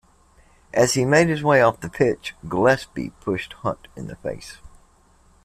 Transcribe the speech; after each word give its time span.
As 0.73 0.95
he 0.95 1.05
made 1.05 1.27
his 1.29 1.43
way 1.43 1.61
off 1.61 1.79
the 1.81 1.87
pitch, 1.87 2.33
Gillespie 2.49 3.11
pushed 3.21 3.53
Hunt 3.53 3.87
in 3.95 4.07
the 4.07 4.15
face. 4.15 4.57